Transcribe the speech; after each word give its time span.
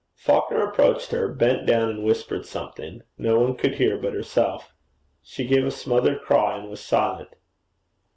Falconer 0.15 0.63
approached 0.63 1.11
her, 1.11 1.27
bent 1.27 1.67
down 1.67 1.87
and 1.87 2.03
whispered 2.03 2.43
something 2.43 3.03
no 3.19 3.39
one 3.39 3.55
could 3.55 3.75
hear 3.75 3.99
but 3.99 4.15
herself. 4.15 4.73
She 5.21 5.45
gave 5.45 5.63
a 5.67 5.69
smothered 5.69 6.21
cry, 6.21 6.57
and 6.57 6.67
was 6.71 6.79
silent. 6.79 7.29